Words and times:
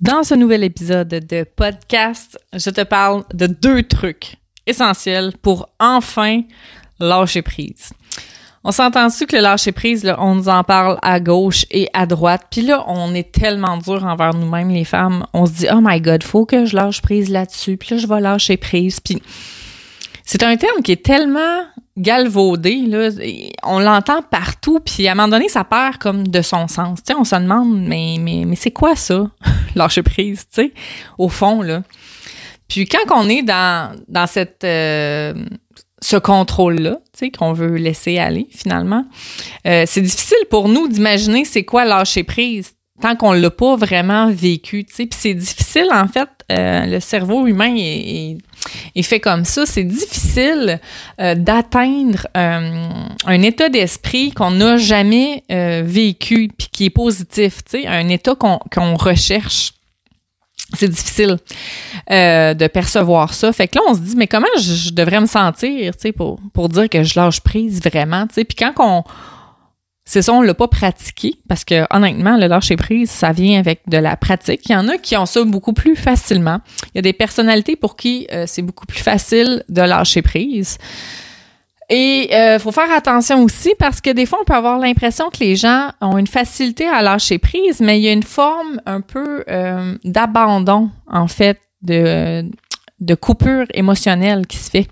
Dans 0.00 0.22
ce 0.22 0.34
nouvel 0.34 0.64
épisode 0.64 1.08
de 1.08 1.44
podcast, 1.44 2.38
je 2.54 2.70
te 2.70 2.80
parle 2.80 3.22
de 3.34 3.46
deux 3.46 3.82
trucs 3.82 4.36
essentiels 4.66 5.34
pour 5.42 5.68
enfin 5.78 6.40
lâcher 6.98 7.42
prise. 7.42 7.90
On 8.64 8.72
s'entend-tu 8.72 9.26
que 9.26 9.36
le 9.36 9.42
lâcher 9.42 9.72
prise, 9.72 10.02
là, 10.02 10.16
on 10.18 10.36
nous 10.36 10.48
en 10.48 10.64
parle 10.64 10.98
à 11.02 11.20
gauche 11.20 11.66
et 11.70 11.86
à 11.92 12.06
droite, 12.06 12.46
puis 12.50 12.62
là, 12.62 12.82
on 12.86 13.14
est 13.14 13.30
tellement 13.30 13.76
dur 13.76 14.02
envers 14.06 14.32
nous-mêmes, 14.32 14.70
les 14.70 14.84
femmes. 14.84 15.26
On 15.34 15.44
se 15.44 15.52
dit, 15.52 15.66
oh 15.70 15.80
my 15.82 16.00
god, 16.00 16.22
faut 16.22 16.46
que 16.46 16.64
je 16.64 16.76
lâche 16.76 17.02
prise 17.02 17.28
là-dessus, 17.28 17.76
puis 17.76 17.90
là, 17.90 17.96
je 17.98 18.06
vais 18.06 18.20
lâcher 18.20 18.56
prise, 18.56 19.00
puis 19.00 19.20
c'est 20.24 20.42
un 20.42 20.56
terme 20.56 20.80
qui 20.82 20.92
est 20.92 21.04
tellement 21.04 21.60
galvaudé, 21.96 22.86
là, 22.86 23.10
on 23.62 23.78
l'entend 23.78 24.22
partout, 24.22 24.80
puis 24.80 25.08
à 25.08 25.12
un 25.12 25.14
moment 25.14 25.28
donné, 25.28 25.48
ça 25.48 25.64
perd 25.64 25.98
comme 25.98 26.26
de 26.26 26.42
son 26.42 26.68
sens. 26.68 27.00
Tu 27.02 27.12
sais, 27.12 27.18
on 27.18 27.24
se 27.24 27.36
demande, 27.36 27.80
mais, 27.86 28.16
mais, 28.20 28.44
mais 28.46 28.56
c'est 28.56 28.70
quoi 28.70 28.96
ça, 28.96 29.24
lâcher 29.74 30.02
prise, 30.02 30.46
tu 30.52 30.62
sais, 30.62 30.72
au 31.18 31.28
fond, 31.28 31.62
là. 31.62 31.82
Puis 32.68 32.86
quand 32.86 33.00
on 33.12 33.28
est 33.28 33.42
dans, 33.42 33.96
dans 34.06 34.28
cette, 34.28 34.62
euh, 34.62 35.34
ce 36.00 36.16
contrôle-là, 36.16 36.98
tu 37.12 37.18
sais, 37.18 37.30
qu'on 37.30 37.52
veut 37.52 37.76
laisser 37.76 38.18
aller, 38.18 38.46
finalement, 38.50 39.04
euh, 39.66 39.84
c'est 39.86 40.00
difficile 40.00 40.46
pour 40.48 40.68
nous 40.68 40.86
d'imaginer 40.86 41.44
c'est 41.44 41.64
quoi 41.64 41.84
lâcher 41.84 42.22
prise 42.22 42.74
tant 43.00 43.16
qu'on 43.16 43.32
l'a 43.32 43.50
pas 43.50 43.76
vraiment 43.76 44.30
vécu, 44.30 44.84
tu 44.84 44.94
sais. 44.94 45.06
Puis 45.06 45.18
c'est 45.20 45.34
difficile, 45.34 45.88
en 45.92 46.06
fait, 46.06 46.28
euh, 46.50 46.86
le 46.86 47.00
cerveau 47.00 47.46
humain 47.46 47.74
est, 47.76 48.38
fait 49.02 49.20
comme 49.20 49.44
ça. 49.44 49.66
C'est 49.66 49.84
difficile 49.84 50.80
euh, 51.20 51.34
d'atteindre 51.34 52.26
euh, 52.36 52.84
un 53.26 53.42
état 53.42 53.68
d'esprit 53.68 54.32
qu'on 54.32 54.50
n'a 54.52 54.76
jamais 54.76 55.44
vécu 55.48 56.50
puis 56.56 56.68
qui 56.70 56.84
est 56.86 56.90
positif, 56.90 57.64
tu 57.64 57.82
sais, 57.82 57.86
un 57.86 58.08
état 58.08 58.34
qu'on 58.34 58.94
recherche. 58.96 59.74
C'est 60.74 60.88
difficile 60.88 61.38
de 62.08 62.66
percevoir 62.68 63.34
ça. 63.34 63.52
Fait 63.52 63.66
que 63.66 63.76
là, 63.76 63.82
on 63.88 63.94
se 63.94 64.00
dit, 64.00 64.14
mais 64.16 64.28
comment 64.28 64.46
je, 64.56 64.92
devrais 64.92 65.20
me 65.20 65.26
sentir, 65.26 65.94
tu 65.96 66.00
sais, 66.00 66.12
pour, 66.12 66.38
pour 66.52 66.68
dire 66.68 66.88
que 66.88 67.02
je 67.02 67.18
lâche 67.18 67.40
prise 67.40 67.80
vraiment, 67.82 68.26
tu 68.26 68.34
sais. 68.34 68.44
Puis 68.44 68.56
quand 68.56 68.72
on 68.78 69.04
c'est 70.10 70.22
ça, 70.22 70.32
on 70.32 70.42
l'a 70.42 70.54
pas 70.54 70.66
pratiqué 70.66 71.36
parce 71.48 71.64
que 71.64 71.86
honnêtement, 71.94 72.36
le 72.36 72.48
lâcher 72.48 72.74
prise, 72.74 73.08
ça 73.08 73.30
vient 73.30 73.60
avec 73.60 73.82
de 73.86 73.96
la 73.96 74.16
pratique. 74.16 74.62
Il 74.68 74.72
y 74.72 74.74
en 74.74 74.88
a 74.88 74.98
qui 74.98 75.16
ont 75.16 75.24
ça 75.24 75.44
beaucoup 75.44 75.72
plus 75.72 75.94
facilement. 75.94 76.58
Il 76.86 76.96
y 76.96 76.98
a 76.98 77.02
des 77.02 77.12
personnalités 77.12 77.76
pour 77.76 77.94
qui 77.94 78.26
euh, 78.32 78.42
c'est 78.48 78.62
beaucoup 78.62 78.86
plus 78.86 78.98
facile 78.98 79.62
de 79.68 79.82
lâcher 79.82 80.20
prise. 80.20 80.78
Et 81.90 82.30
euh, 82.32 82.58
faut 82.58 82.72
faire 82.72 82.90
attention 82.90 83.44
aussi 83.44 83.72
parce 83.78 84.00
que 84.00 84.10
des 84.10 84.26
fois, 84.26 84.40
on 84.42 84.44
peut 84.44 84.56
avoir 84.56 84.80
l'impression 84.80 85.30
que 85.30 85.38
les 85.38 85.54
gens 85.54 85.90
ont 86.00 86.18
une 86.18 86.26
facilité 86.26 86.88
à 86.88 87.02
lâcher 87.02 87.38
prise, 87.38 87.78
mais 87.78 88.00
il 88.00 88.02
y 88.02 88.08
a 88.08 88.12
une 88.12 88.24
forme 88.24 88.80
un 88.86 89.02
peu 89.02 89.44
euh, 89.48 89.96
d'abandon, 90.02 90.90
en 91.06 91.28
fait, 91.28 91.60
de 91.82 93.14
coupure 93.14 93.66
émotionnelle 93.74 94.48
qui 94.48 94.56
se 94.56 94.70
fait. 94.70 94.88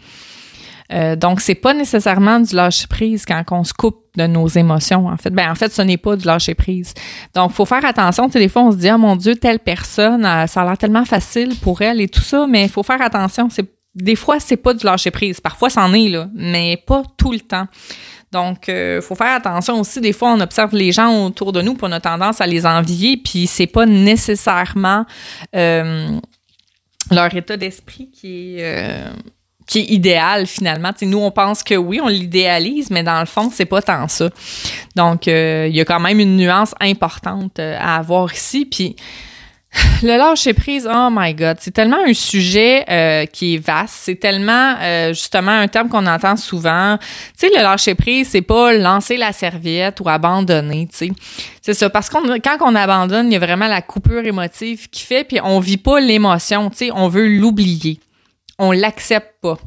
Euh, 0.92 1.16
donc, 1.16 1.40
c'est 1.40 1.54
pas 1.54 1.74
nécessairement 1.74 2.40
du 2.40 2.54
lâcher 2.54 2.86
prise 2.86 3.24
quand 3.26 3.42
on 3.50 3.64
se 3.64 3.74
coupe 3.74 4.06
de 4.16 4.26
nos 4.26 4.48
émotions. 4.48 5.06
En 5.06 5.16
fait, 5.16 5.30
ben 5.30 5.50
en 5.50 5.54
fait, 5.54 5.72
ce 5.72 5.82
n'est 5.82 5.96
pas 5.96 6.16
du 6.16 6.26
lâcher 6.26 6.54
prise. 6.54 6.94
Donc, 7.34 7.52
faut 7.52 7.66
faire 7.66 7.84
attention. 7.84 8.28
Des 8.28 8.48
fois, 8.48 8.62
on 8.62 8.72
se 8.72 8.76
dit, 8.76 8.88
ah 8.88 8.98
mon 8.98 9.16
Dieu, 9.16 9.36
telle 9.36 9.58
personne, 9.58 10.24
euh, 10.24 10.46
ça 10.46 10.62
a 10.62 10.64
l'air 10.64 10.78
tellement 10.78 11.04
facile 11.04 11.54
pour 11.56 11.82
elle 11.82 12.00
et 12.00 12.08
tout 12.08 12.22
ça, 12.22 12.46
mais 12.46 12.64
il 12.64 12.70
faut 12.70 12.82
faire 12.82 13.02
attention. 13.02 13.48
C'est 13.50 13.66
des 13.94 14.16
fois, 14.16 14.38
c'est 14.38 14.56
pas 14.56 14.74
du 14.74 14.84
lâcher 14.84 15.10
prise. 15.10 15.40
Parfois, 15.40 15.70
c'en 15.70 15.92
est 15.92 16.08
là, 16.08 16.28
mais 16.34 16.82
pas 16.86 17.02
tout 17.16 17.32
le 17.32 17.40
temps. 17.40 17.66
Donc, 18.30 18.68
euh, 18.68 19.00
faut 19.00 19.14
faire 19.14 19.34
attention 19.34 19.80
aussi. 19.80 20.00
Des 20.00 20.12
fois, 20.12 20.32
on 20.32 20.40
observe 20.40 20.74
les 20.74 20.92
gens 20.92 21.26
autour 21.26 21.52
de 21.52 21.62
nous, 21.62 21.74
pour 21.74 21.88
on 21.88 21.92
a 21.92 22.00
tendance 22.00 22.40
à 22.40 22.46
les 22.46 22.66
envier, 22.66 23.16
puis 23.16 23.46
c'est 23.46 23.66
pas 23.66 23.86
nécessairement 23.86 25.06
euh, 25.56 26.18
leur 27.10 27.34
état 27.34 27.56
d'esprit 27.56 28.10
qui 28.10 28.58
est 28.58 29.02
qui 29.68 29.80
est 29.80 29.90
idéal 29.90 30.46
finalement. 30.46 30.90
nous, 31.02 31.18
on 31.18 31.30
pense 31.30 31.62
que 31.62 31.74
oui, 31.74 32.00
on 32.02 32.08
l'idéalise, 32.08 32.90
mais 32.90 33.04
dans 33.04 33.20
le 33.20 33.26
fond, 33.26 33.50
c'est 33.52 33.66
pas 33.66 33.82
tant 33.82 34.08
ça. 34.08 34.30
Donc, 34.96 35.28
euh, 35.28 35.66
il 35.68 35.76
y 35.76 35.80
a 35.80 35.84
quand 35.84 36.00
même 36.00 36.18
une 36.18 36.36
nuance 36.36 36.74
importante 36.80 37.58
euh, 37.58 37.76
à 37.78 37.96
avoir 37.96 38.32
ici. 38.32 38.64
Puis, 38.64 38.96
le 40.02 40.16
lâcher 40.16 40.54
prise, 40.54 40.88
oh 40.90 41.08
my 41.12 41.34
God, 41.34 41.58
c'est 41.60 41.72
tellement 41.72 41.98
un 42.02 42.14
sujet 42.14 42.82
euh, 42.88 43.26
qui 43.26 43.56
est 43.56 43.58
vaste. 43.58 43.94
C'est 44.04 44.18
tellement 44.18 44.76
justement 45.10 45.50
un 45.50 45.68
terme 45.68 45.90
qu'on 45.90 46.06
entend 46.06 46.36
souvent. 46.36 46.96
Tu 47.38 47.46
sais, 47.46 47.50
le 47.54 47.62
lâcher 47.62 47.94
prise, 47.94 48.28
c'est 48.30 48.40
pas 48.40 48.72
lancer 48.72 49.18
la 49.18 49.32
serviette 49.34 50.00
ou 50.00 50.08
abandonner. 50.08 50.88
Tu 50.90 50.96
sais, 50.96 51.12
c'est 51.60 51.74
ça. 51.74 51.90
Parce 51.90 52.08
qu'on 52.08 52.22
quand 52.22 52.56
on 52.62 52.74
abandonne, 52.74 53.26
il 53.26 53.34
y 53.34 53.36
a 53.36 53.40
vraiment 53.40 53.68
la 53.68 53.82
coupure 53.82 54.24
émotive 54.24 54.88
qui 54.88 55.04
fait, 55.04 55.24
puis 55.24 55.40
on 55.44 55.60
vit 55.60 55.76
pas 55.76 56.00
l'émotion. 56.00 56.70
Tu 56.70 56.76
sais, 56.76 56.90
on 56.94 57.08
veut 57.08 57.28
l'oublier 57.28 58.00
on 58.58 58.72
l'accepte 58.72 59.40
pas. 59.40 59.58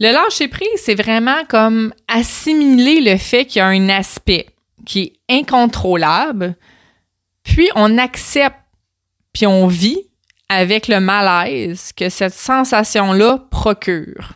Le 0.00 0.12
lâcher 0.12 0.48
prise, 0.48 0.68
c'est 0.76 0.94
vraiment 0.94 1.44
comme 1.48 1.94
assimiler 2.08 3.00
le 3.00 3.16
fait 3.16 3.46
qu'il 3.46 3.60
y 3.60 3.62
a 3.62 3.66
un 3.66 3.88
aspect 3.88 4.46
qui 4.84 5.00
est 5.28 5.34
incontrôlable, 5.40 6.56
puis 7.42 7.70
on 7.74 7.96
accepte, 7.98 8.58
puis 9.32 9.46
on 9.46 9.66
vit 9.66 10.00
avec 10.48 10.88
le 10.88 11.00
malaise 11.00 11.92
que 11.92 12.08
cette 12.08 12.34
sensation-là 12.34 13.46
procure. 13.50 14.34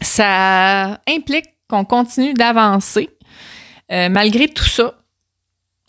Ça 0.00 1.00
implique 1.06 1.46
qu'on 1.68 1.84
continue 1.84 2.34
d'avancer 2.34 3.10
euh, 3.92 4.08
malgré 4.08 4.48
tout 4.48 4.64
ça, 4.64 4.94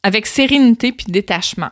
avec 0.04 0.26
sérénité 0.26 0.92
puis 0.92 1.06
détachement. 1.08 1.72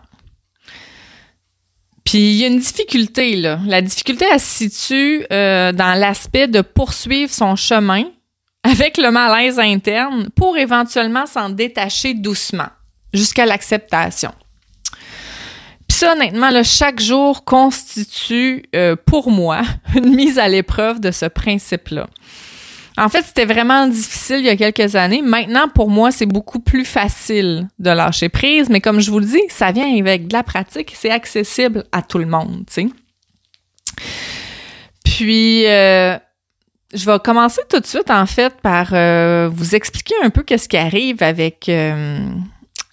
Puis 2.03 2.17
il 2.17 2.35
y 2.35 2.43
a 2.43 2.47
une 2.47 2.59
difficulté, 2.59 3.35
là. 3.35 3.59
La 3.65 3.81
difficulté, 3.81 4.25
elle 4.31 4.39
se 4.39 4.69
situe 4.69 5.25
euh, 5.31 5.71
dans 5.71 5.97
l'aspect 5.97 6.47
de 6.47 6.61
poursuivre 6.61 7.31
son 7.31 7.55
chemin 7.55 8.03
avec 8.63 8.97
le 8.97 9.11
malaise 9.11 9.59
interne 9.59 10.29
pour 10.35 10.57
éventuellement 10.57 11.25
s'en 11.25 11.49
détacher 11.49 12.13
doucement 12.13 12.69
jusqu'à 13.13 13.45
l'acceptation. 13.45 14.33
Puis 15.87 15.97
ça, 15.97 16.13
honnêtement, 16.13 16.49
là, 16.49 16.63
chaque 16.63 16.99
jour 16.99 17.43
constitue 17.43 18.63
euh, 18.75 18.95
pour 18.95 19.29
moi 19.29 19.61
une 19.95 20.15
mise 20.15 20.39
à 20.39 20.47
l'épreuve 20.47 20.99
de 20.99 21.11
ce 21.11 21.25
principe-là. 21.25 22.07
En 22.97 23.09
fait, 23.09 23.23
c'était 23.23 23.45
vraiment 23.45 23.87
difficile 23.87 24.37
il 24.39 24.45
y 24.45 24.49
a 24.49 24.55
quelques 24.55 24.95
années. 24.95 25.21
Maintenant, 25.21 25.67
pour 25.67 25.89
moi, 25.89 26.11
c'est 26.11 26.25
beaucoup 26.25 26.59
plus 26.59 26.85
facile 26.85 27.67
de 27.79 27.89
lâcher 27.89 28.29
prise, 28.29 28.69
mais 28.69 28.81
comme 28.81 28.99
je 28.99 29.09
vous 29.09 29.19
le 29.19 29.25
dis, 29.25 29.41
ça 29.49 29.71
vient 29.71 29.97
avec 29.97 30.27
de 30.27 30.33
la 30.33 30.43
pratique, 30.43 30.93
c'est 30.95 31.09
accessible 31.09 31.85
à 31.91 32.01
tout 32.01 32.19
le 32.19 32.27
monde, 32.27 32.65
tu 32.67 32.73
sais. 32.73 32.87
Puis, 35.03 35.65
euh, 35.67 36.17
je 36.93 37.05
vais 37.05 37.19
commencer 37.23 37.61
tout 37.69 37.79
de 37.79 37.85
suite, 37.85 38.11
en 38.11 38.25
fait, 38.25 38.53
par 38.61 38.89
euh, 38.93 39.49
vous 39.51 39.75
expliquer 39.75 40.15
un 40.23 40.29
peu 40.29 40.43
qu'est-ce 40.43 40.69
qui 40.69 40.77
arrive 40.77 41.23
avec 41.23 41.67
euh, 41.69 42.19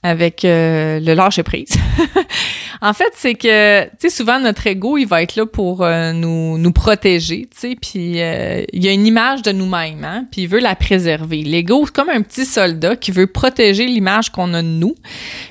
avec 0.02 0.40
le 0.44 1.14
lâcher 1.14 1.42
prise. 1.42 1.70
En 2.82 2.94
fait, 2.94 3.12
c'est 3.14 3.34
que, 3.34 3.84
tu 3.84 3.90
sais, 3.98 4.10
souvent 4.10 4.40
notre 4.40 4.66
ego, 4.66 4.96
il 4.96 5.06
va 5.06 5.22
être 5.22 5.36
là 5.36 5.44
pour 5.44 5.82
euh, 5.82 6.12
nous, 6.12 6.56
nous 6.56 6.72
protéger, 6.72 7.46
tu 7.50 7.58
sais, 7.58 7.76
puis 7.80 8.22
euh, 8.22 8.64
il 8.72 8.82
y 8.82 8.88
a 8.88 8.92
une 8.92 9.06
image 9.06 9.42
de 9.42 9.52
nous-mêmes, 9.52 10.02
hein, 10.02 10.24
puis 10.30 10.42
il 10.42 10.48
veut 10.48 10.60
la 10.60 10.74
préserver. 10.74 11.42
L'ego, 11.42 11.84
c'est 11.84 11.94
comme 11.94 12.08
un 12.08 12.22
petit 12.22 12.46
soldat 12.46 12.96
qui 12.96 13.10
veut 13.10 13.26
protéger 13.26 13.84
l'image 13.84 14.30
qu'on 14.30 14.54
a 14.54 14.62
de 14.62 14.66
nous, 14.66 14.94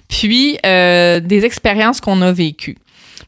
puis 0.08 0.58
euh, 0.66 1.20
des 1.20 1.46
expériences 1.46 2.02
qu'on 2.02 2.20
a 2.24 2.32
vécues. 2.32 2.78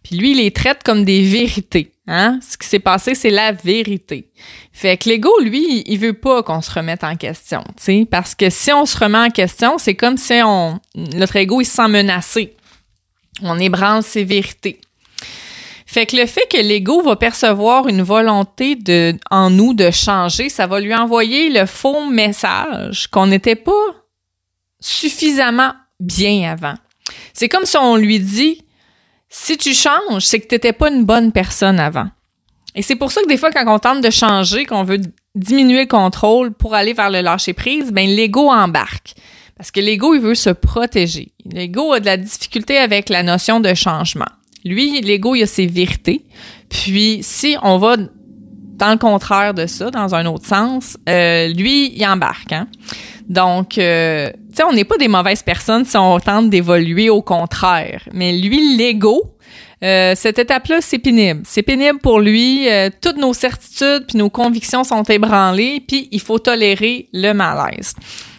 Puis 0.03 0.15
lui, 0.15 0.31
il 0.31 0.37
les 0.37 0.49
traite 0.49 0.81
comme 0.83 1.05
des 1.05 1.21
vérités. 1.21 1.90
Hein? 2.07 2.39
Ce 2.41 2.57
qui 2.57 2.67
s'est 2.67 2.79
passé, 2.79 3.13
c'est 3.13 3.29
la 3.29 3.51
vérité. 3.51 4.31
Fait 4.73 4.97
que 4.97 5.07
l'ego, 5.07 5.31
lui, 5.39 5.83
il 5.85 5.99
veut 5.99 6.13
pas 6.13 6.41
qu'on 6.43 6.61
se 6.61 6.71
remette 6.71 7.03
en 7.03 7.15
question, 7.15 7.63
tu 7.83 8.05
parce 8.05 8.33
que 8.33 8.49
si 8.49 8.71
on 8.71 8.85
se 8.85 8.97
remet 8.97 9.19
en 9.19 9.29
question, 9.29 9.77
c'est 9.77 9.95
comme 9.95 10.17
si 10.17 10.41
on 10.43 10.79
notre 10.95 11.35
ego 11.35 11.61
il 11.61 11.65
se 11.65 11.75
sent 11.75 11.87
menacé. 11.87 12.55
On 13.43 13.59
ébranle 13.59 14.03
ses 14.03 14.23
vérités. 14.23 14.81
Fait 15.85 16.05
que 16.05 16.15
le 16.15 16.25
fait 16.25 16.47
que 16.49 16.57
l'ego 16.57 17.01
va 17.01 17.17
percevoir 17.17 17.87
une 17.87 18.01
volonté 18.01 18.75
de, 18.75 19.13
en 19.29 19.49
nous 19.49 19.73
de 19.73 19.91
changer, 19.91 20.47
ça 20.47 20.65
va 20.65 20.79
lui 20.79 20.95
envoyer 20.95 21.49
le 21.49 21.65
faux 21.65 22.09
message 22.09 23.07
qu'on 23.07 23.27
n'était 23.27 23.57
pas 23.57 23.71
suffisamment 24.79 25.73
bien 25.99 26.49
avant. 26.49 26.75
C'est 27.33 27.49
comme 27.49 27.65
si 27.65 27.75
on 27.77 27.97
lui 27.97 28.19
dit, 28.19 28.63
si 29.33 29.57
tu 29.57 29.73
changes, 29.73 30.25
c'est 30.25 30.41
que 30.41 30.47
tu 30.47 30.55
n'étais 30.55 30.73
pas 30.73 30.91
une 30.91 31.05
bonne 31.05 31.31
personne 31.31 31.79
avant. 31.79 32.07
Et 32.75 32.81
c'est 32.81 32.97
pour 32.97 33.11
ça 33.13 33.21
que 33.21 33.27
des 33.27 33.37
fois, 33.37 33.49
quand 33.51 33.65
on 33.73 33.79
tente 33.79 34.01
de 34.01 34.09
changer, 34.09 34.65
qu'on 34.65 34.83
veut 34.83 34.99
diminuer 35.35 35.81
le 35.81 35.87
contrôle 35.87 36.51
pour 36.53 36.75
aller 36.75 36.91
vers 36.91 37.09
le 37.09 37.21
lâcher 37.21 37.53
prise, 37.53 37.91
ben 37.93 38.09
l'ego 38.09 38.49
embarque. 38.49 39.13
Parce 39.57 39.71
que 39.71 39.79
l'ego, 39.79 40.13
il 40.13 40.21
veut 40.21 40.35
se 40.35 40.49
protéger. 40.49 41.31
L'ego 41.45 41.93
a 41.93 42.01
de 42.01 42.05
la 42.05 42.17
difficulté 42.17 42.77
avec 42.77 43.07
la 43.07 43.23
notion 43.23 43.61
de 43.61 43.73
changement. 43.73 44.29
Lui, 44.65 44.99
l'ego, 44.99 45.33
il 45.33 45.43
a 45.43 45.47
ses 45.47 45.65
vérités. 45.65 46.25
Puis, 46.69 47.19
si 47.21 47.55
on 47.63 47.77
va 47.77 47.95
dans 47.97 48.91
le 48.91 48.97
contraire 48.97 49.53
de 49.53 49.65
ça, 49.65 49.91
dans 49.91 50.13
un 50.13 50.25
autre 50.25 50.45
sens, 50.45 50.97
euh, 51.07 51.47
lui, 51.47 51.93
il 51.95 52.05
embarque. 52.05 52.51
Hein? 52.51 52.67
Donc, 53.29 53.77
euh, 53.77 54.29
sais, 54.57 54.63
on 54.63 54.73
n'est 54.73 54.85
pas 54.85 54.97
des 54.97 55.07
mauvaises 55.07 55.43
personnes 55.43 55.85
si 55.85 55.97
on 55.97 56.19
tente 56.19 56.49
d'évoluer, 56.49 57.09
au 57.09 57.21
contraire. 57.21 58.07
Mais 58.13 58.37
lui, 58.37 58.75
l'ego, 58.77 59.35
euh, 59.83 60.13
cette 60.15 60.39
étape-là, 60.39 60.81
c'est 60.81 60.99
pénible. 60.99 61.41
C'est 61.45 61.63
pénible 61.63 61.99
pour 61.99 62.19
lui. 62.19 62.69
Euh, 62.69 62.89
toutes 63.01 63.17
nos 63.17 63.33
certitudes 63.33 64.05
puis 64.07 64.17
nos 64.17 64.29
convictions 64.29 64.83
sont 64.83 65.03
ébranlées, 65.03 65.83
puis 65.87 66.07
il 66.11 66.21
faut 66.21 66.39
tolérer 66.39 67.09
le 67.13 67.33
malaise. 67.33 67.93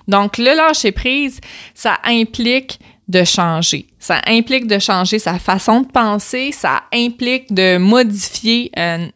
Donc, 0.08 0.38
le 0.38 0.54
lâcher 0.56 0.92
prise, 0.92 1.40
ça 1.74 1.98
implique 2.04 2.78
de 3.08 3.24
changer. 3.24 3.86
Ça 3.98 4.20
implique 4.26 4.66
de 4.66 4.78
changer 4.78 5.18
sa 5.18 5.38
façon 5.38 5.80
de 5.80 5.86
penser, 5.86 6.52
ça 6.52 6.82
implique 6.92 7.52
de 7.52 7.76
modifier 7.76 8.70
euh, 8.78 9.06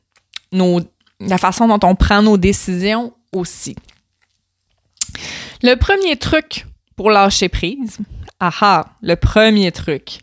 nos, 0.53 0.81
la 1.21 1.39
façon 1.39 1.69
dont 1.69 1.81
on 1.83 1.95
prend 1.95 2.23
nos 2.23 2.37
décisions 2.37 3.13
aussi. 3.33 3.77
Le 5.63 5.75
premier 5.77 6.17
truc 6.17 6.67
pour 6.97 7.11
lâcher 7.11 7.49
prise, 7.49 7.99
aha, 8.41 8.87
le 9.03 9.17
premier 9.17 9.71
truc, 9.71 10.19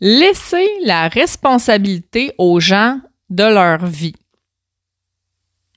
laisser 0.00 0.68
la 0.84 1.08
responsabilité 1.08 2.32
aux 2.38 2.60
gens 2.60 3.00
de 3.30 3.44
leur 3.44 3.86
vie. 3.86 4.14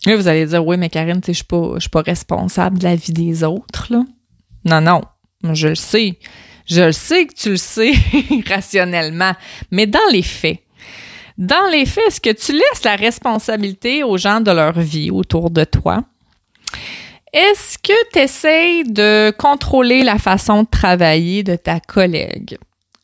Là, 0.05 0.15
vous 0.15 0.27
allez 0.27 0.45
dire, 0.45 0.65
oui, 0.65 0.77
mais 0.77 0.89
Karine, 0.89 1.21
je 1.25 1.31
ne 1.31 1.79
suis 1.79 1.89
pas 1.89 2.01
responsable 2.01 2.77
de 2.77 2.83
la 2.83 2.95
vie 2.95 3.13
des 3.13 3.43
autres. 3.43 3.87
Là. 3.89 4.03
Non, 4.65 4.81
non, 4.81 5.01
je 5.53 5.69
le 5.69 5.75
sais. 5.75 6.19
Je 6.67 6.81
le 6.81 6.91
sais 6.91 7.27
que 7.27 7.33
tu 7.33 7.51
le 7.51 7.57
sais 7.57 7.93
rationnellement, 8.47 9.33
mais 9.71 9.87
dans 9.87 9.99
les 10.11 10.23
faits, 10.23 10.59
dans 11.37 11.69
les 11.71 11.85
faits, 11.85 12.05
est-ce 12.07 12.21
que 12.21 12.31
tu 12.31 12.53
laisses 12.53 12.83
la 12.83 12.95
responsabilité 12.95 14.03
aux 14.03 14.17
gens 14.17 14.41
de 14.41 14.51
leur 14.51 14.79
vie 14.79 15.11
autour 15.11 15.49
de 15.49 15.63
toi? 15.63 16.03
Est-ce 17.35 17.77
que 17.77 18.11
tu 18.13 18.19
essaies 18.19 18.83
de 18.85 19.29
contrôler 19.37 20.03
la 20.03 20.17
façon 20.17 20.63
de 20.63 20.69
travailler 20.69 21.43
de 21.43 21.57
ta 21.57 21.81
collègue? 21.81 22.57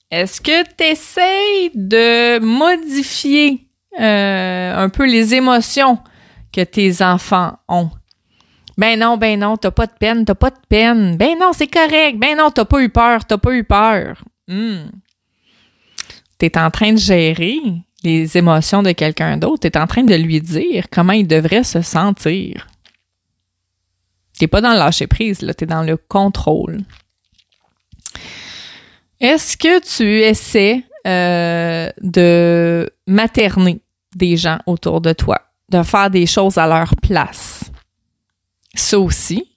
Est-ce 0.10 0.40
que 0.40 0.64
tu 0.78 0.86
essaies 0.86 1.72
de 1.76 2.40
modifier 2.40 3.68
euh, 4.00 4.74
un 4.74 4.88
peu 4.88 5.06
les 5.06 5.36
émotions 5.36 6.00
que 6.54 6.62
tes 6.62 7.02
enfants 7.02 7.58
ont? 7.68 7.90
Ben 8.78 8.98
non, 8.98 9.18
ben 9.18 9.38
non, 9.38 9.58
t'as 9.58 9.72
pas 9.72 9.86
de 9.86 9.92
peine, 10.00 10.24
t'as 10.24 10.34
pas 10.36 10.50
de 10.50 10.62
peine. 10.70 11.18
Ben 11.18 11.38
non, 11.38 11.52
c'est 11.52 11.68
correct. 11.68 12.18
Ben 12.18 12.38
non, 12.38 12.52
t'as 12.52 12.64
pas 12.64 12.82
eu 12.82 12.88
peur, 12.88 13.26
t'as 13.26 13.38
pas 13.38 13.54
eu 13.54 13.66
peur. 13.66 14.24
Hmm. 14.48 14.92
T'es 16.38 16.58
en 16.58 16.72
train 16.72 16.94
de 16.94 16.98
gérer 16.98 17.60
les 18.06 18.38
émotions 18.38 18.82
de 18.82 18.94
quelqu'un 18.94 19.36
d'autre. 19.36 19.70
T'es 19.70 19.78
en 19.78 19.88
train 19.88 20.04
de 20.04 20.16
lui 20.16 20.40
dire 20.40 20.86
comment 20.90 21.12
il 21.12 21.28
devrait 21.28 21.66
se 21.66 21.82
sentir. 21.82 22.71
T'es 24.42 24.48
pas 24.48 24.62
dans 24.62 24.72
le 24.72 24.80
lâcher 24.80 25.06
prise, 25.06 25.44
là, 25.44 25.54
t'es 25.54 25.68
dans 25.68 25.84
le 25.84 25.98
contrôle. 25.98 26.80
Est-ce 29.20 29.56
que 29.56 29.80
tu 29.82 30.20
essaies 30.22 30.84
euh, 31.06 31.92
de 32.02 32.92
materner 33.06 33.82
des 34.16 34.38
gens 34.38 34.58
autour 34.66 35.00
de 35.00 35.14
toi, 35.14 35.40
de 35.70 35.84
faire 35.84 36.10
des 36.10 36.26
choses 36.26 36.58
à 36.58 36.66
leur 36.66 36.96
place? 36.96 37.66
Ça 38.74 38.98
aussi, 38.98 39.48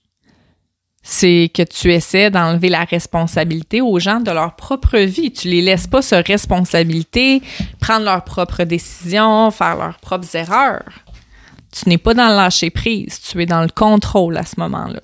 c'est 1.02 1.50
que 1.54 1.62
tu 1.62 1.90
essaies 1.90 2.30
d'enlever 2.30 2.68
la 2.68 2.84
responsabilité 2.84 3.80
aux 3.80 3.98
gens 3.98 4.20
de 4.20 4.32
leur 4.32 4.54
propre 4.54 4.98
vie. 4.98 5.32
Tu 5.32 5.48
les 5.48 5.62
laisses 5.62 5.86
pas 5.86 6.02
se 6.02 6.14
responsabilité, 6.16 7.40
prendre 7.80 8.04
leurs 8.04 8.24
propres 8.24 8.64
décisions, 8.64 9.50
faire 9.50 9.76
leurs 9.76 9.98
propres 9.98 10.36
erreurs. 10.36 11.03
Tu 11.74 11.88
n'es 11.88 11.98
pas 11.98 12.14
dans 12.14 12.28
le 12.28 12.36
lâcher 12.36 12.70
prise, 12.70 13.20
tu 13.20 13.42
es 13.42 13.46
dans 13.46 13.62
le 13.62 13.68
contrôle 13.68 14.36
à 14.36 14.44
ce 14.44 14.60
moment-là. 14.60 15.00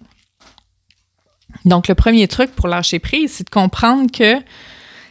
Donc, 1.65 1.89
le 1.89 1.97
premier 1.97 2.29
truc 2.29 2.53
pour 2.53 2.69
lâcher 2.69 3.01
prise, 3.01 3.33
c'est 3.33 3.45
de 3.45 3.51
comprendre 3.51 4.11
que 4.11 4.37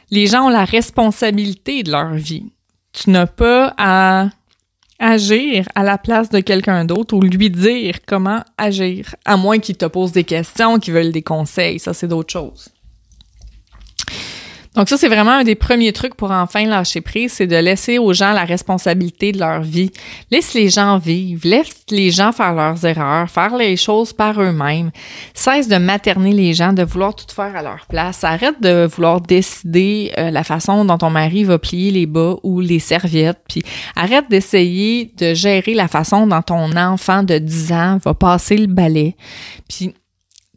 les 0.10 0.28
gens 0.28 0.46
ont 0.46 0.50
la 0.50 0.64
responsabilité 0.64 1.84
de 1.84 1.92
leur 1.92 2.14
vie. 2.14 2.46
Tu 2.94 3.10
n'as 3.10 3.28
pas 3.28 3.74
à 3.78 4.30
agir 5.00 5.68
à 5.76 5.84
la 5.84 5.98
place 5.98 6.30
de 6.30 6.40
quelqu'un 6.40 6.86
d'autre 6.86 7.16
ou 7.16 7.22
lui 7.22 7.50
dire 7.50 8.00
comment 8.06 8.44
agir, 8.58 9.16
à 9.26 9.38
moins 9.38 9.60
qu'il 9.60 9.78
te 9.78 9.86
pose 9.86 10.12
des 10.12 10.24
questions, 10.24 10.80
qu'il 10.80 10.94
veuille 10.94 11.12
des 11.12 11.22
conseils. 11.22 11.80
Ça, 11.80 11.94
c'est 11.94 12.08
d'autres 12.08 12.32
choses. 12.32 12.70
Donc 14.76 14.88
ça, 14.88 14.98
c'est 14.98 15.08
vraiment 15.08 15.32
un 15.32 15.44
des 15.44 15.56
premiers 15.56 15.92
trucs 15.94 16.16
pour 16.16 16.30
enfin 16.32 16.66
lâcher 16.66 17.02
prise, 17.02 17.34
c'est 17.34 17.48
de 17.48 17.56
laisser 17.56 17.98
aux 17.98 18.14
gens 18.14 18.34
la 18.34 18.46
responsabilité 18.46 19.32
de 19.32 19.40
leur 19.40 19.62
vie. 19.62 19.92
Laisse 20.30 20.54
les 20.54 20.70
gens 20.70 21.00
vivre, 21.00 21.42
laisse 21.44 21.86
les 21.90 22.12
gens 22.12 22.32
faire 22.32 22.54
leurs 22.54 22.86
erreurs, 22.86 23.30
faire 23.30 23.58
les 23.58 23.76
choses 23.76 24.14
par 24.14 24.40
eux-mêmes. 24.40 24.92
Cesse 25.34 25.68
de 25.68 25.78
materner 25.78 26.34
les 26.34 26.54
gens, 26.54 26.72
de 26.72 26.84
vouloir 26.84 27.16
tout 27.16 27.26
faire 27.34 27.56
à 27.56 27.64
leur 27.64 27.88
place. 27.90 28.24
Arrête 28.24 28.62
de 28.62 28.86
vouloir 28.86 29.22
décider 29.22 30.12
euh, 30.18 30.30
la 30.30 30.44
façon 30.44 30.86
dont 30.86 30.98
ton 31.00 31.10
mari 31.10 31.44
va 31.44 31.58
plier 31.58 31.90
les 31.90 32.06
bas 32.06 32.36
ou 32.44 32.60
les 32.60 32.80
serviettes. 32.80 33.42
Puis 33.50 33.64
arrête 33.96 34.30
d'essayer 34.30 35.12
de 35.18 35.34
gérer 35.34 35.74
la 35.74 35.88
façon 35.88 36.28
dont 36.28 36.44
ton 36.44 36.78
enfant 36.78 37.24
de 37.24 37.40
10 37.40 37.72
ans 37.74 37.98
va 38.04 38.14
passer 38.14 38.56
le 38.56 38.68
balai. 38.68 39.16
Puis 39.68 39.96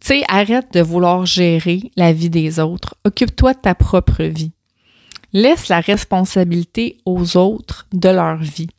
tu 0.03 0.09
sais, 0.09 0.25
arrête 0.27 0.73
de 0.73 0.81
vouloir 0.81 1.27
gérer 1.27 1.93
la 1.95 2.13
vie 2.13 2.29
des 2.29 2.59
autres. 2.59 2.97
Occupe-toi 3.05 3.55
de 3.55 3.61
ta 3.61 3.77
propre 3.77 4.25
vie. 4.25 4.51
Laisse 5.33 5.69
la 5.69 5.79
responsabilité 5.79 6.99
aux 7.07 7.37
autres 7.37 7.87
de 7.93 8.09
leur 8.09 8.39
vie. 8.39 8.71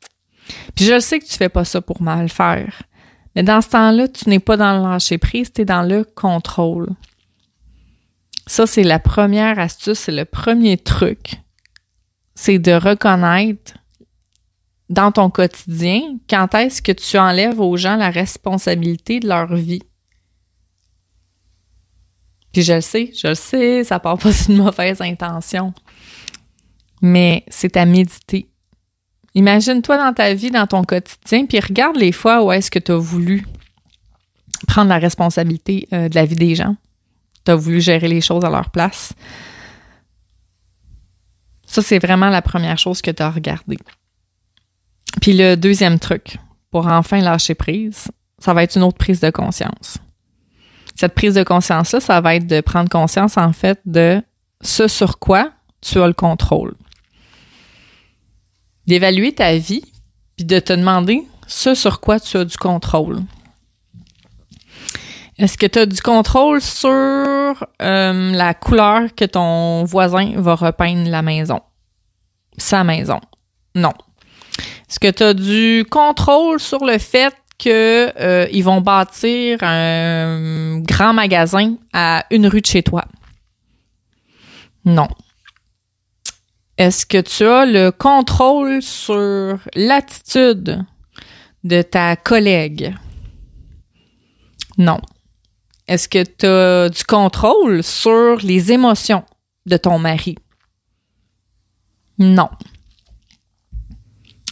Puis 0.74 0.84
je 0.84 1.00
sais 1.00 1.18
que 1.18 1.24
tu 1.24 1.34
fais 1.34 1.48
pas 1.48 1.64
ça 1.64 1.80
pour 1.80 2.02
mal 2.02 2.28
faire. 2.28 2.82
Mais 3.34 3.42
dans 3.42 3.62
ce 3.62 3.70
temps-là, 3.70 4.08
tu 4.08 4.28
n'es 4.28 4.38
pas 4.38 4.58
dans 4.58 4.76
le 4.76 4.82
lâcher 4.82 5.16
prise, 5.16 5.50
tu 5.50 5.62
es 5.62 5.64
dans 5.64 5.82
le 5.82 6.04
contrôle. 6.04 6.90
Ça, 8.46 8.66
c'est 8.66 8.84
la 8.84 8.98
première 8.98 9.58
astuce, 9.58 9.98
c'est 9.98 10.12
le 10.12 10.26
premier 10.26 10.76
truc. 10.76 11.40
C'est 12.34 12.58
de 12.58 12.72
reconnaître 12.72 13.78
dans 14.90 15.10
ton 15.10 15.30
quotidien 15.30 16.02
quand 16.28 16.54
est-ce 16.54 16.82
que 16.82 16.92
tu 16.92 17.16
enlèves 17.16 17.60
aux 17.60 17.78
gens 17.78 17.96
la 17.96 18.10
responsabilité 18.10 19.20
de 19.20 19.28
leur 19.28 19.54
vie. 19.54 19.82
Puis 22.54 22.62
je 22.62 22.72
le 22.72 22.80
sais, 22.80 23.10
je 23.20 23.26
le 23.26 23.34
sais, 23.34 23.82
ça 23.82 23.98
part 23.98 24.16
pas 24.16 24.30
d'une 24.46 24.56
mauvaise 24.56 25.02
intention. 25.02 25.74
Mais 27.02 27.44
c'est 27.48 27.76
à 27.76 27.84
méditer. 27.84 28.48
Imagine-toi 29.34 29.98
dans 29.98 30.14
ta 30.14 30.32
vie, 30.32 30.52
dans 30.52 30.66
ton 30.68 30.84
quotidien, 30.84 31.44
puis 31.46 31.58
regarde 31.58 31.96
les 31.96 32.12
fois 32.12 32.44
où 32.44 32.52
est-ce 32.52 32.70
que 32.70 32.78
tu 32.78 32.92
as 32.92 32.96
voulu 32.96 33.44
prendre 34.68 34.88
la 34.88 34.98
responsabilité 34.98 35.88
euh, 35.92 36.08
de 36.08 36.14
la 36.14 36.24
vie 36.24 36.36
des 36.36 36.54
gens. 36.54 36.76
Tu 37.44 37.50
as 37.50 37.56
voulu 37.56 37.80
gérer 37.80 38.06
les 38.06 38.20
choses 38.20 38.44
à 38.44 38.50
leur 38.50 38.70
place. 38.70 39.12
Ça, 41.66 41.82
c'est 41.82 41.98
vraiment 41.98 42.30
la 42.30 42.40
première 42.40 42.78
chose 42.78 43.02
que 43.02 43.10
tu 43.10 43.22
as 43.22 43.30
regardée. 43.30 43.78
Puis 45.20 45.32
le 45.32 45.56
deuxième 45.56 45.98
truc, 45.98 46.38
pour 46.70 46.86
enfin 46.86 47.20
lâcher 47.20 47.56
prise, 47.56 48.06
ça 48.38 48.54
va 48.54 48.62
être 48.62 48.76
une 48.76 48.84
autre 48.84 48.98
prise 48.98 49.18
de 49.18 49.30
conscience 49.30 49.98
cette 50.94 51.14
prise 51.14 51.34
de 51.34 51.42
conscience-là, 51.42 52.00
ça 52.00 52.20
va 52.20 52.36
être 52.36 52.46
de 52.46 52.60
prendre 52.60 52.88
conscience, 52.88 53.36
en 53.36 53.52
fait, 53.52 53.80
de 53.84 54.22
ce 54.60 54.88
sur 54.88 55.18
quoi 55.18 55.50
tu 55.80 56.00
as 56.00 56.06
le 56.06 56.12
contrôle. 56.12 56.74
D'évaluer 58.86 59.32
ta 59.32 59.56
vie, 59.56 59.84
puis 60.36 60.44
de 60.44 60.58
te 60.58 60.72
demander 60.72 61.22
ce 61.46 61.74
sur 61.74 62.00
quoi 62.00 62.20
tu 62.20 62.36
as 62.36 62.44
du 62.44 62.56
contrôle. 62.56 63.20
Est-ce 65.36 65.58
que 65.58 65.66
tu 65.66 65.80
as 65.80 65.86
du 65.86 66.00
contrôle 66.00 66.60
sur 66.60 66.90
euh, 66.90 67.56
la 68.32 68.54
couleur 68.54 69.14
que 69.16 69.24
ton 69.24 69.84
voisin 69.84 70.32
va 70.36 70.54
repeindre 70.54 71.10
la 71.10 71.22
maison? 71.22 71.60
Sa 72.56 72.84
maison? 72.84 73.20
Non. 73.74 73.92
Est-ce 74.88 75.00
que 75.00 75.10
tu 75.10 75.22
as 75.24 75.34
du 75.34 75.84
contrôle 75.90 76.60
sur 76.60 76.84
le 76.84 76.98
fait 76.98 77.34
qu'ils 77.58 77.72
euh, 77.72 78.62
vont 78.62 78.80
bâtir 78.80 79.58
un 79.62 80.80
grand 80.80 81.12
magasin 81.12 81.76
à 81.92 82.24
une 82.30 82.46
rue 82.46 82.60
de 82.60 82.66
chez 82.66 82.82
toi? 82.82 83.04
Non. 84.84 85.08
Est-ce 86.76 87.06
que 87.06 87.20
tu 87.20 87.44
as 87.44 87.66
le 87.66 87.90
contrôle 87.90 88.82
sur 88.82 89.58
l'attitude 89.74 90.84
de 91.62 91.82
ta 91.82 92.16
collègue? 92.16 92.94
Non. 94.76 95.00
Est-ce 95.86 96.08
que 96.08 96.24
tu 96.24 96.46
as 96.46 96.88
du 96.88 97.04
contrôle 97.04 97.82
sur 97.82 98.38
les 98.38 98.72
émotions 98.72 99.24
de 99.66 99.76
ton 99.76 99.98
mari? 99.98 100.36
Non. 102.18 102.48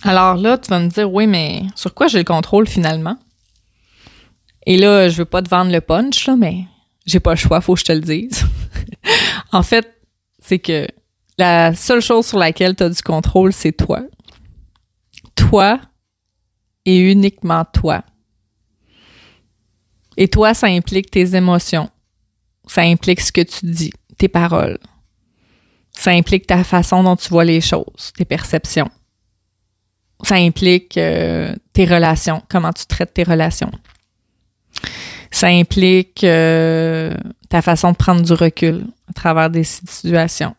Alors 0.03 0.37
là, 0.37 0.59
tu 0.59 0.69
vas 0.69 0.81
me 0.81 0.89
dire, 0.89 1.13
oui, 1.13 1.27
mais 1.27 1.63
sur 1.77 1.95
quoi 1.95 2.09
j'ai 2.09 2.19
le 2.19 2.25
contrôle 2.25 2.67
finalement? 2.67 3.17
Et 4.67 4.77
là, 4.77 5.09
je 5.09 5.17
veux 5.19 5.25
pas 5.25 5.43
te 5.43 5.49
vendre 5.49 5.73
le 5.73 5.81
punch, 5.81 6.27
là, 6.27 6.37
mais 6.37 6.65
j'ai 7.07 7.21
pas 7.21 7.31
le 7.33 7.37
choix, 7.37 7.61
faut 7.61 7.75
que 7.75 7.81
je 7.81 7.85
te 7.85 7.93
le 7.93 8.01
dise. 8.01 8.45
en 9.53 9.63
fait, 9.63 10.01
c'est 10.41 10.59
que 10.59 10.87
la 11.39 11.75
seule 11.75 12.01
chose 12.01 12.27
sur 12.27 12.39
laquelle 12.39 12.77
tu 12.77 12.83
as 12.83 12.91
du 12.91 13.03
contrôle, 13.03 13.53
c'est 13.53 13.73
toi. 13.73 14.03
Toi 15.35 15.81
et 16.85 16.99
uniquement 16.99 17.65
toi. 17.65 18.05
Et 20.17 20.29
toi, 20.29 20.53
ça 20.55 20.67
implique 20.67 21.11
tes 21.11 21.35
émotions, 21.35 21.89
Ça 22.67 22.83
implique 22.83 23.21
ce 23.21 23.33
que 23.33 23.41
tu 23.41 23.67
dis, 23.67 23.93
tes 24.19 24.29
paroles. 24.29 24.79
Ça 25.93 26.11
implique 26.11 26.47
ta 26.47 26.65
façon 26.65 27.03
dont 27.03 27.17
tu 27.17 27.29
vois 27.29 27.45
les 27.45 27.61
choses, 27.61 28.13
tes 28.17 28.25
perceptions. 28.25 28.91
Ça 30.23 30.37
implique 30.37 30.97
euh, 30.97 31.55
tes 31.73 31.85
relations, 31.85 32.43
comment 32.49 32.73
tu 32.73 32.87
traites 32.87 33.13
tes 33.13 33.25
relations. 33.25 33.73
Ça 35.31 35.49
implique 35.49 36.23
euh, 36.25 37.15
ta 37.49 37.63
façon 37.63 37.93
de 37.93 37.97
prendre 37.97 38.23
du 38.23 38.33
recul 38.33 38.85
à 39.09 39.13
travers 39.13 39.51
des 39.51 39.65
situations. 39.65 40.55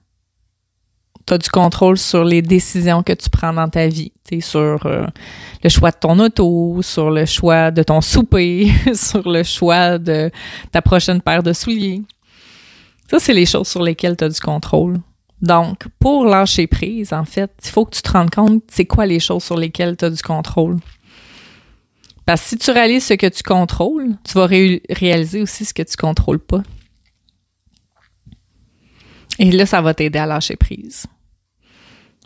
Tu 1.25 1.33
as 1.33 1.37
du 1.37 1.49
contrôle 1.49 1.97
sur 1.97 2.25
les 2.25 2.41
décisions 2.41 3.01
que 3.01 3.13
tu 3.13 3.29
prends 3.29 3.53
dans 3.53 3.69
ta 3.69 3.87
vie, 3.87 4.11
sur 4.41 4.85
euh, 4.85 5.05
le 5.63 5.69
choix 5.69 5.91
de 5.91 5.97
ton 5.97 6.19
auto, 6.19 6.81
sur 6.81 7.09
le 7.09 7.25
choix 7.25 7.71
de 7.71 7.83
ton 7.83 8.01
souper, 8.01 8.69
sur 8.93 9.29
le 9.29 9.43
choix 9.43 9.97
de 9.97 10.29
ta 10.71 10.81
prochaine 10.81 11.21
paire 11.21 11.43
de 11.43 11.53
souliers. 11.53 12.01
Ça, 13.09 13.19
c'est 13.19 13.33
les 13.33 13.45
choses 13.45 13.67
sur 13.67 13.81
lesquelles 13.83 14.17
tu 14.17 14.23
as 14.23 14.29
du 14.29 14.39
contrôle. 14.39 14.97
Donc, 15.43 15.89
pour 15.99 16.23
lâcher 16.23 16.67
prise, 16.67 17.11
en 17.11 17.25
fait, 17.25 17.51
il 17.65 17.69
faut 17.69 17.83
que 17.83 17.97
tu 17.97 18.01
te 18.01 18.09
rendes 18.09 18.29
compte 18.29 18.63
c'est 18.69 18.85
quoi 18.85 19.05
les 19.05 19.19
choses 19.19 19.43
sur 19.43 19.57
lesquelles 19.57 19.97
tu 19.97 20.05
as 20.05 20.09
du 20.09 20.21
contrôle. 20.21 20.77
Parce 22.25 22.41
que 22.41 22.47
si 22.47 22.57
tu 22.57 22.71
réalises 22.71 23.05
ce 23.05 23.15
que 23.15 23.27
tu 23.27 23.43
contrôles, 23.43 24.15
tu 24.23 24.33
vas 24.35 24.45
réaliser 24.45 25.41
aussi 25.41 25.65
ce 25.65 25.73
que 25.73 25.83
tu 25.83 25.97
contrôles 25.97 26.39
pas. 26.39 26.63
Et 29.37 29.51
là, 29.51 29.65
ça 29.65 29.81
va 29.81 29.93
t'aider 29.93 30.17
à 30.17 30.25
lâcher 30.25 30.55
prise. 30.55 31.07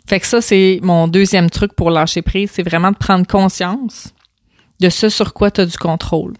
Fait 0.06 0.20
que 0.20 0.26
ça, 0.26 0.40
c'est 0.40 0.78
mon 0.84 1.08
deuxième 1.08 1.50
truc 1.50 1.72
pour 1.72 1.90
lâcher 1.90 2.22
prise, 2.22 2.52
c'est 2.52 2.62
vraiment 2.62 2.92
de 2.92 2.96
prendre 2.96 3.26
conscience 3.26 4.14
de 4.78 4.88
ce 4.88 5.08
sur 5.08 5.34
quoi 5.34 5.50
tu 5.50 5.62
as 5.62 5.66
du 5.66 5.76
contrôle. 5.76 6.34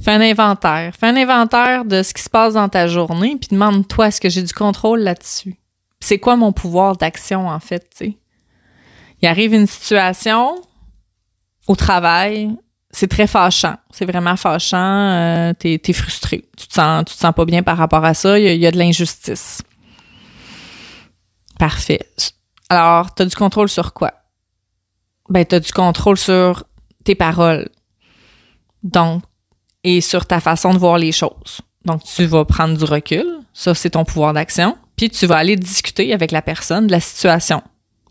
Fais 0.00 0.12
un 0.12 0.20
inventaire. 0.20 0.94
Fais 0.98 1.06
un 1.06 1.16
inventaire 1.16 1.84
de 1.84 2.02
ce 2.02 2.12
qui 2.14 2.22
se 2.22 2.30
passe 2.30 2.54
dans 2.54 2.68
ta 2.68 2.86
journée, 2.86 3.36
puis 3.36 3.48
demande-toi 3.50 4.08
est-ce 4.08 4.20
que 4.20 4.28
j'ai 4.28 4.42
du 4.42 4.52
contrôle 4.52 5.00
là-dessus? 5.00 5.56
C'est 6.00 6.18
quoi 6.18 6.36
mon 6.36 6.52
pouvoir 6.52 6.96
d'action, 6.96 7.48
en 7.48 7.60
fait, 7.60 7.88
tu 7.90 8.06
sais? 8.06 8.18
Il 9.20 9.28
arrive 9.28 9.54
une 9.54 9.68
situation 9.68 10.56
au 11.68 11.76
travail, 11.76 12.56
c'est 12.92 13.08
très 13.08 13.26
fâchant. 13.26 13.76
C'est 13.90 14.04
vraiment 14.04 14.36
fâchant. 14.36 14.76
Euh, 14.78 15.52
t'es, 15.54 15.80
es 15.82 15.92
frustré. 15.92 16.44
Tu 16.56 16.68
te 16.68 16.74
sens, 16.74 17.04
tu 17.06 17.14
te 17.14 17.20
sens 17.20 17.32
pas 17.34 17.44
bien 17.44 17.62
par 17.62 17.78
rapport 17.78 18.04
à 18.04 18.14
ça. 18.14 18.38
Il 18.38 18.60
y 18.60 18.66
a, 18.66 18.70
de 18.70 18.78
l'injustice. 18.78 19.62
Parfait. 21.58 22.06
Alors, 22.68 23.14
tu 23.14 23.22
as 23.22 23.26
du 23.26 23.34
contrôle 23.34 23.68
sur 23.68 23.94
quoi? 23.94 24.12
Ben, 25.30 25.44
tu 25.46 25.54
as 25.54 25.60
du 25.60 25.72
contrôle 25.72 26.18
sur 26.18 26.64
tes 27.04 27.14
paroles. 27.14 27.68
Donc, 28.82 29.22
et 29.84 30.00
sur 30.00 30.26
ta 30.26 30.40
façon 30.40 30.72
de 30.72 30.78
voir 30.78 30.98
les 30.98 31.12
choses. 31.12 31.60
Donc, 31.84 32.02
tu 32.04 32.24
vas 32.26 32.44
prendre 32.44 32.76
du 32.76 32.84
recul, 32.84 33.26
ça 33.52 33.74
c'est 33.74 33.90
ton 33.90 34.04
pouvoir 34.04 34.32
d'action, 34.32 34.76
puis 34.96 35.10
tu 35.10 35.26
vas 35.26 35.36
aller 35.36 35.56
discuter 35.56 36.12
avec 36.12 36.30
la 36.30 36.42
personne 36.42 36.86
de 36.86 36.92
la 36.92 37.00
situation. 37.00 37.62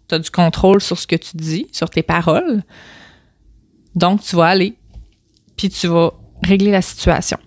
Tu 0.10 0.16
as 0.16 0.20
du 0.20 0.30
contrôle 0.30 0.82
sur 0.82 0.98
ce 1.00 1.08
que 1.08 1.16
tu 1.16 1.38
dis, 1.38 1.68
sur 1.72 1.90
tes 1.90 2.04
paroles. 2.04 2.64
Donc, 3.96 4.22
tu 4.22 4.36
vas 4.36 4.48
aller, 4.48 4.76
puis 5.56 5.70
tu 5.70 5.88
vas 5.88 6.12
régler 6.44 6.72
la 6.72 6.82
situation. 6.82 7.38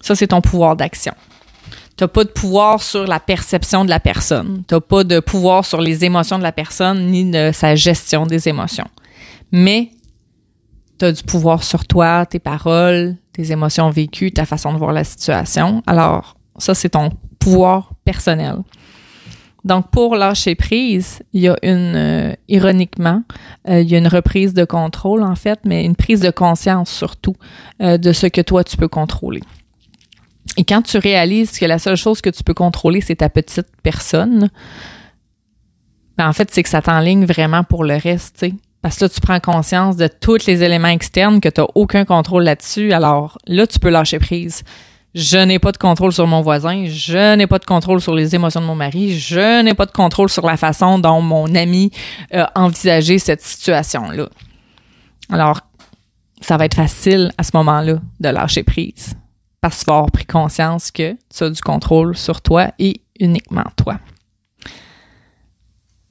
Ça, 0.00 0.14
c'est 0.14 0.28
ton 0.28 0.40
pouvoir 0.40 0.76
d'action. 0.76 1.14
Tu 1.96 2.04
n'as 2.04 2.08
pas 2.08 2.24
de 2.24 2.30
pouvoir 2.30 2.82
sur 2.82 3.06
la 3.06 3.20
perception 3.20 3.84
de 3.84 3.90
la 3.90 4.00
personne. 4.00 4.64
Tu 4.66 4.74
n'as 4.74 4.80
pas 4.80 5.04
de 5.04 5.20
pouvoir 5.20 5.64
sur 5.64 5.80
les 5.80 6.04
émotions 6.04 6.38
de 6.38 6.42
la 6.42 6.52
personne 6.52 7.10
ni 7.10 7.30
de 7.30 7.50
sa 7.52 7.74
gestion 7.74 8.26
des 8.26 8.48
émotions. 8.48 8.88
Mais 9.50 9.90
tu 10.98 11.04
as 11.04 11.12
du 11.12 11.22
pouvoir 11.22 11.62
sur 11.62 11.86
toi, 11.86 12.24
tes 12.24 12.38
paroles, 12.38 13.16
tes 13.32 13.52
émotions 13.52 13.90
vécues, 13.90 14.32
ta 14.32 14.44
façon 14.44 14.72
de 14.72 14.78
voir 14.78 14.92
la 14.92 15.04
situation. 15.04 15.82
Alors, 15.86 16.36
ça, 16.58 16.74
c'est 16.74 16.90
ton 16.90 17.10
pouvoir 17.38 17.92
personnel. 18.04 18.56
Donc, 19.64 19.90
pour 19.90 20.16
lâcher 20.16 20.54
prise, 20.54 21.22
il 21.32 21.42
y 21.42 21.48
a 21.48 21.56
une, 21.62 21.94
euh, 21.94 22.34
ironiquement, 22.48 23.22
euh, 23.68 23.80
il 23.80 23.88
y 23.88 23.94
a 23.94 23.98
une 23.98 24.08
reprise 24.08 24.54
de 24.54 24.64
contrôle, 24.64 25.22
en 25.22 25.36
fait, 25.36 25.60
mais 25.64 25.84
une 25.84 25.94
prise 25.94 26.20
de 26.20 26.30
conscience 26.30 26.90
surtout 26.90 27.36
euh, 27.80 27.96
de 27.96 28.12
ce 28.12 28.26
que 28.26 28.40
toi, 28.40 28.64
tu 28.64 28.76
peux 28.76 28.88
contrôler. 28.88 29.40
Et 30.56 30.64
quand 30.64 30.82
tu 30.82 30.98
réalises 30.98 31.58
que 31.58 31.64
la 31.64 31.78
seule 31.78 31.96
chose 31.96 32.20
que 32.20 32.30
tu 32.30 32.42
peux 32.42 32.54
contrôler, 32.54 33.00
c'est 33.00 33.16
ta 33.16 33.28
petite 33.28 33.68
personne, 33.82 34.50
ben, 36.18 36.28
en 36.28 36.32
fait, 36.32 36.50
c'est 36.50 36.64
que 36.64 36.68
ça 36.68 36.82
t'enligne 36.82 37.24
vraiment 37.24 37.62
pour 37.62 37.84
le 37.84 37.96
reste, 37.96 38.38
tu 38.40 38.48
sais. 38.48 38.54
Parce 38.82 38.98
que 38.98 39.04
là, 39.04 39.08
tu 39.08 39.20
prends 39.20 39.38
conscience 39.40 39.96
de 39.96 40.08
tous 40.08 40.46
les 40.46 40.62
éléments 40.64 40.88
externes 40.88 41.40
que 41.40 41.48
tu 41.48 41.60
n'as 41.60 41.68
aucun 41.76 42.04
contrôle 42.04 42.42
là-dessus. 42.42 42.92
Alors 42.92 43.38
là, 43.46 43.66
tu 43.66 43.78
peux 43.78 43.90
lâcher 43.90 44.18
prise. 44.18 44.64
Je 45.14 45.38
n'ai 45.38 45.58
pas 45.58 45.72
de 45.72 45.76
contrôle 45.76 46.12
sur 46.12 46.26
mon 46.26 46.40
voisin. 46.40 46.86
Je 46.86 47.36
n'ai 47.36 47.46
pas 47.46 47.58
de 47.58 47.64
contrôle 47.64 48.00
sur 48.00 48.14
les 48.14 48.34
émotions 48.34 48.60
de 48.60 48.66
mon 48.66 48.74
mari. 48.74 49.16
Je 49.18 49.62
n'ai 49.62 49.74
pas 49.74 49.86
de 49.86 49.92
contrôle 49.92 50.28
sur 50.28 50.44
la 50.46 50.56
façon 50.56 50.98
dont 50.98 51.20
mon 51.20 51.54
ami 51.54 51.92
a 52.32 52.50
envisagé 52.56 53.18
cette 53.18 53.42
situation-là. 53.42 54.28
Alors, 55.30 55.60
ça 56.40 56.56
va 56.56 56.64
être 56.64 56.74
facile 56.74 57.30
à 57.38 57.44
ce 57.44 57.50
moment-là 57.54 58.00
de 58.20 58.28
lâcher 58.28 58.64
prise. 58.64 59.14
Parce 59.60 59.80
que 59.80 59.84
tu 59.84 59.90
vas 59.90 59.96
avoir 59.98 60.10
pris 60.10 60.26
conscience 60.26 60.90
que 60.90 61.14
tu 61.32 61.44
as 61.44 61.50
du 61.50 61.60
contrôle 61.60 62.16
sur 62.16 62.40
toi 62.40 62.72
et 62.80 63.00
uniquement 63.20 63.64
toi. 63.76 63.98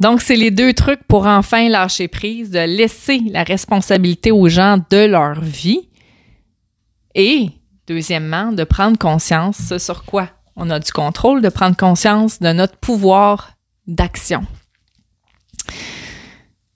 Donc, 0.02 0.20
c'est 0.24 0.36
les 0.36 0.50
deux 0.50 0.74
trucs 0.74 1.04
pour 1.04 1.28
enfin 1.28 1.70
lâcher 1.70 2.08
prise, 2.08 2.50
de 2.50 2.58
laisser 2.58 3.22
la 3.30 3.44
responsabilité 3.44 4.32
aux 4.32 4.50
gens 4.50 4.80
de 4.90 5.06
leur 5.06 5.40
vie 5.40 5.90
et, 7.14 7.50
deuxièmement, 7.86 8.52
de 8.52 8.64
prendre 8.64 8.98
conscience 8.98 9.78
sur 9.78 10.04
quoi 10.04 10.30
on 10.56 10.72
a 10.72 10.80
du 10.80 10.92
contrôle, 10.92 11.44
de 11.44 11.50
prendre 11.50 11.78
conscience 11.78 12.40
de 12.40 12.52
notre 12.52 12.78
pouvoir 12.78 13.54
d'action. 13.86 14.42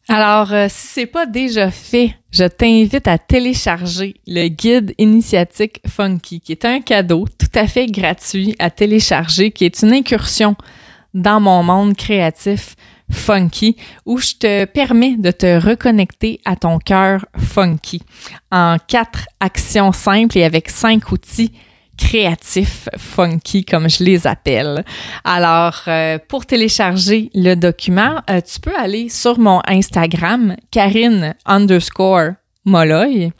Alors, 0.08 0.54
euh, 0.54 0.68
si 0.70 0.86
c'est 0.86 1.06
pas 1.08 1.26
déjà 1.26 1.72
fait, 1.72 2.14
je 2.30 2.44
t'invite 2.44 3.08
à 3.08 3.18
télécharger 3.18 4.22
le 4.28 4.50
guide 4.50 4.94
initiatique 5.00 5.82
Funky, 5.88 6.42
qui 6.42 6.52
est 6.52 6.64
un 6.64 6.80
cadeau 6.80 7.26
tout 7.40 7.60
à 7.60 7.66
fait 7.66 7.88
gratuit 7.88 8.56
à 8.60 8.70
télécharger, 8.70 9.50
qui 9.50 9.66
est 9.66 9.82
une 9.82 9.94
incursion 9.94 10.56
dans 11.16 11.40
mon 11.40 11.64
monde 11.64 11.96
créatif 11.96 12.76
funky 13.12 13.76
où 14.06 14.18
je 14.18 14.34
te 14.36 14.66
permets 14.66 15.16
de 15.18 15.32
te 15.32 15.60
reconnecter 15.60 16.40
à 16.46 16.56
ton 16.56 16.80
cœur 16.80 17.26
funky 17.38 18.02
en 18.52 18.78
quatre 18.88 19.28
actions 19.40 19.92
simples 19.92 20.38
et 20.38 20.44
avec 20.44 20.70
cinq 20.70 21.12
outils 21.12 21.52
créatifs 21.98 22.90
funky 22.98 23.64
comme 23.64 23.90
je 23.90 24.04
les 24.04 24.28
appelle. 24.28 24.84
Alors 25.24 25.84
euh, 25.88 26.18
pour 26.28 26.46
télécharger 26.46 27.30
le 27.34 27.56
document, 27.56 28.22
euh, 28.30 28.42
tu 28.42 28.60
peux 28.60 28.76
aller 28.76 29.10
sur 29.10 29.40
mon 29.40 29.62
Instagram 29.68 30.56
Karine 30.72 31.36
underscore 31.46 32.32
Molloy 32.66 33.32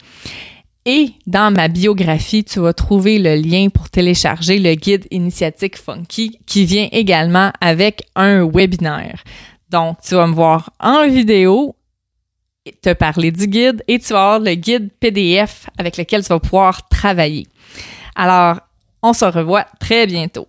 et 0.88 1.10
dans 1.26 1.52
ma 1.52 1.66
biographie, 1.66 2.44
tu 2.44 2.60
vas 2.60 2.72
trouver 2.72 3.18
le 3.18 3.34
lien 3.34 3.68
pour 3.70 3.90
télécharger 3.90 4.60
le 4.60 4.74
guide 4.76 5.08
initiatique 5.10 5.76
Funky 5.76 6.38
qui 6.46 6.64
vient 6.64 6.88
également 6.92 7.50
avec 7.60 8.04
un 8.14 8.48
webinaire. 8.48 9.24
Donc, 9.70 10.00
tu 10.02 10.14
vas 10.14 10.26
me 10.26 10.34
voir 10.34 10.70
en 10.80 11.08
vidéo, 11.08 11.76
te 12.82 12.92
parler 12.92 13.30
du 13.30 13.46
guide 13.46 13.82
et 13.88 13.98
tu 13.98 14.12
vas 14.12 14.22
avoir 14.22 14.40
le 14.40 14.54
guide 14.54 14.90
PDF 15.00 15.68
avec 15.78 15.96
lequel 15.96 16.22
tu 16.22 16.28
vas 16.28 16.40
pouvoir 16.40 16.88
travailler. 16.88 17.46
Alors, 18.14 18.60
on 19.02 19.12
se 19.12 19.24
revoit 19.24 19.66
très 19.78 20.06
bientôt. 20.06 20.48